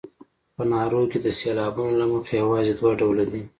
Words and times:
په 0.55 0.63
نارو 0.71 1.01
کې 1.11 1.19
د 1.21 1.27
سېلابونو 1.39 1.93
له 2.01 2.05
مخې 2.13 2.33
یوازې 2.43 2.73
دوه 2.79 2.91
ډوله 2.99 3.25
دي. 3.31 3.41